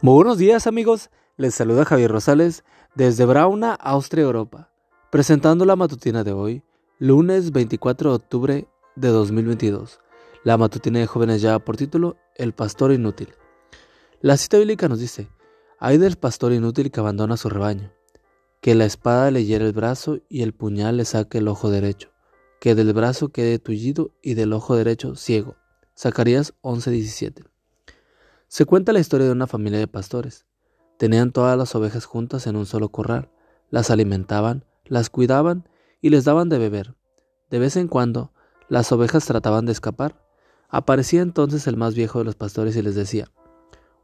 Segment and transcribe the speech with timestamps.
[0.00, 2.62] Muy buenos días amigos, les saluda Javier Rosales
[2.94, 4.70] desde Brauna, Austria, Europa,
[5.10, 6.62] presentando la matutina de hoy,
[7.00, 9.98] lunes 24 de octubre de 2022.
[10.44, 13.30] La matutina de jóvenes ya por título El pastor inútil.
[14.20, 15.30] La cita bíblica nos dice,
[15.80, 17.90] hay del pastor inútil que abandona su rebaño,
[18.60, 22.10] que la espada le hiere el brazo y el puñal le saque el ojo derecho,
[22.60, 25.56] que del brazo quede tullido y del ojo derecho ciego.
[25.96, 27.57] Zacarías 11:17.
[28.48, 30.46] Se cuenta la historia de una familia de pastores.
[30.96, 33.30] Tenían todas las ovejas juntas en un solo corral,
[33.68, 35.68] las alimentaban, las cuidaban
[36.00, 36.96] y les daban de beber.
[37.50, 38.32] De vez en cuando,
[38.70, 40.24] las ovejas trataban de escapar.
[40.70, 43.30] Aparecía entonces el más viejo de los pastores y les decía,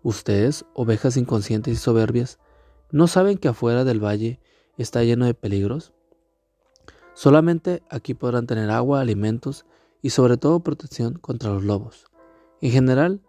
[0.03, 2.39] Ustedes, ovejas inconscientes y soberbias,
[2.91, 4.41] ¿no saben que afuera del valle
[4.77, 5.95] está lleno de peligros?
[7.15, 9.65] Solamente aquí podrán tener agua, alimentos
[10.03, 12.05] y sobre todo protección contra los lobos.
[12.61, 13.23] En general,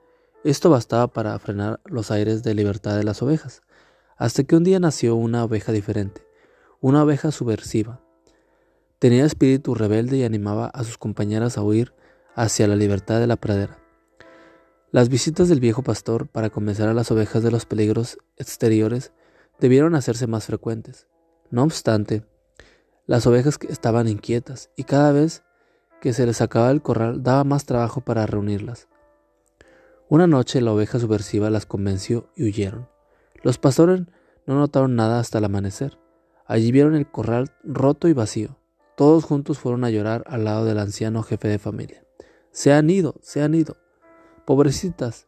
[0.51, 3.63] esto bastaba para frenar los aires de libertad de las ovejas,
[4.15, 6.21] hasta que un día nació una oveja diferente,
[6.81, 7.99] una oveja subversiva.
[8.99, 11.93] Tenía espíritu rebelde y animaba a sus compañeras a huir
[12.35, 13.79] hacia la libertad de la pradera.
[14.91, 19.13] Las visitas del viejo pastor para convencer a las ovejas de los peligros exteriores
[19.59, 21.07] debieron hacerse más frecuentes.
[21.49, 22.23] No obstante,
[23.07, 25.43] las ovejas estaban inquietas y cada vez
[26.01, 28.87] que se les sacaba el corral daba más trabajo para reunirlas.
[30.07, 32.87] Una noche la oveja subversiva las convenció y huyeron.
[33.41, 34.03] Los pastores
[34.45, 35.97] no notaron nada hasta el amanecer.
[36.45, 38.59] Allí vieron el corral roto y vacío.
[38.95, 42.05] Todos juntos fueron a llorar al lado del anciano jefe de familia.
[42.51, 43.77] Se han ido, se han ido.
[44.45, 45.27] Pobrecitas,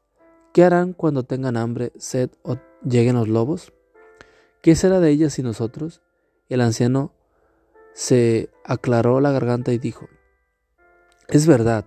[0.54, 3.74] ¿qué harán cuando tengan hambre, sed o lleguen los lobos?
[4.62, 6.04] ¿Qué será de ellas y nosotros?
[6.50, 7.16] El anciano
[7.94, 10.08] se aclaró la garganta y dijo,
[11.28, 11.86] Es verdad,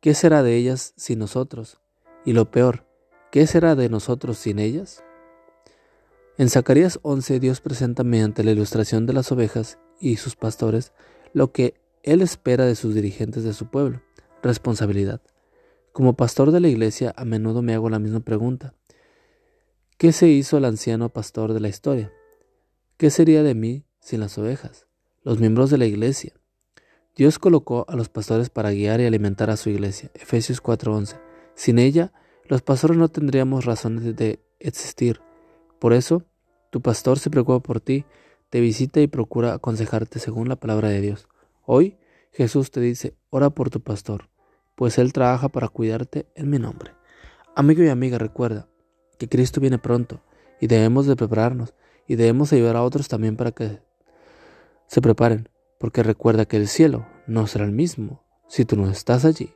[0.00, 1.80] ¿qué será de ellas sin nosotros?
[2.26, 2.84] Y lo peor,
[3.30, 5.04] ¿qué será de nosotros sin ellas?
[6.36, 10.92] En Zacarías 11 Dios presenta mediante la ilustración de las ovejas y sus pastores
[11.32, 14.02] lo que Él espera de sus dirigentes de su pueblo,
[14.42, 15.22] responsabilidad.
[15.92, 18.74] Como pastor de la iglesia a menudo me hago la misma pregunta.
[19.96, 22.12] ¿Qué se hizo el anciano pastor de la historia?
[22.96, 24.88] ¿Qué sería de mí sin las ovejas?
[25.22, 26.34] Los miembros de la iglesia.
[27.14, 30.10] Dios colocó a los pastores para guiar y alimentar a su iglesia.
[30.14, 31.25] Efesios 4:11.
[31.56, 32.12] Sin ella,
[32.44, 35.20] los pastores no tendríamos razones de existir.
[35.80, 36.22] Por eso,
[36.70, 38.04] tu pastor se preocupa por ti,
[38.50, 41.28] te visita y procura aconsejarte según la palabra de Dios.
[41.64, 41.96] Hoy,
[42.30, 44.28] Jesús te dice, ora por tu pastor,
[44.74, 46.92] pues Él trabaja para cuidarte en mi nombre.
[47.56, 48.68] Amigo y amiga, recuerda
[49.18, 50.20] que Cristo viene pronto
[50.60, 51.72] y debemos de prepararnos
[52.06, 53.80] y debemos ayudar a otros también para que
[54.86, 55.48] se preparen,
[55.80, 59.55] porque recuerda que el cielo no será el mismo si tú no estás allí.